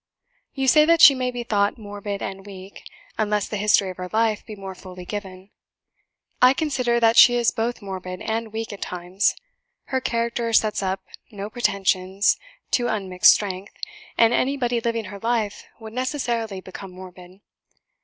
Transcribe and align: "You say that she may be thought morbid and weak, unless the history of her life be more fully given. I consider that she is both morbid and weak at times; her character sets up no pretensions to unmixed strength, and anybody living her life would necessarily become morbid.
"You 0.55 0.67
say 0.67 0.83
that 0.85 0.99
she 0.99 1.13
may 1.13 1.29
be 1.29 1.43
thought 1.43 1.77
morbid 1.77 2.23
and 2.23 2.43
weak, 2.43 2.85
unless 3.19 3.47
the 3.47 3.55
history 3.57 3.91
of 3.91 3.97
her 3.97 4.09
life 4.11 4.43
be 4.43 4.55
more 4.55 4.73
fully 4.73 5.05
given. 5.05 5.51
I 6.41 6.55
consider 6.55 6.99
that 6.99 7.17
she 7.17 7.35
is 7.35 7.51
both 7.51 7.83
morbid 7.83 8.19
and 8.19 8.51
weak 8.51 8.73
at 8.73 8.81
times; 8.81 9.35
her 9.93 10.01
character 10.01 10.53
sets 10.53 10.81
up 10.81 11.01
no 11.29 11.51
pretensions 11.51 12.39
to 12.71 12.87
unmixed 12.87 13.31
strength, 13.31 13.73
and 14.17 14.33
anybody 14.33 14.79
living 14.81 15.05
her 15.05 15.19
life 15.19 15.65
would 15.79 15.93
necessarily 15.93 16.61
become 16.61 16.89
morbid. 16.89 17.41